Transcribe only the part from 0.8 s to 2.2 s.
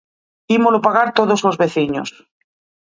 pagar todos os veciños.